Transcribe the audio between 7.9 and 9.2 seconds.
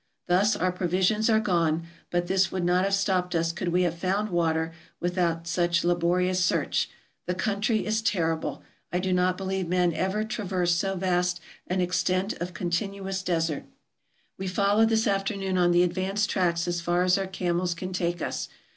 terrible. I do